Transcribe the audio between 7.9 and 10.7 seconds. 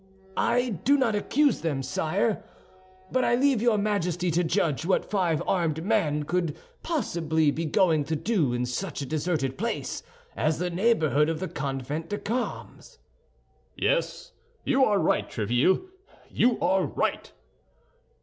to do in such a deserted place as